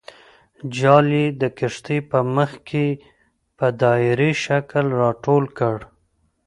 [0.75, 2.85] جال یې د کښتۍ په منځ کې
[3.57, 5.77] په دایروي شکل راټول کړ.